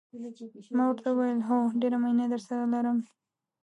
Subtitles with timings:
[0.75, 2.97] ما ورته وویل: هو، ډېره مینه درسره لرم.